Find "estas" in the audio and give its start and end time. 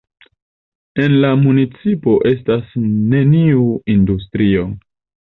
2.29-2.71